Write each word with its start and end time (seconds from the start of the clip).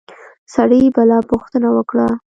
سړي 0.55 0.81
بله 0.95 1.17
پوښتنه 1.31 1.67
وکړه. 1.77 2.07